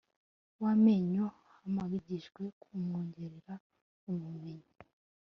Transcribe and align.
w 0.61 0.63
amenyo 0.73 1.25
hagamijwe 1.51 2.43
kumwongerera 2.61 3.53
ubumenyi 4.11 4.69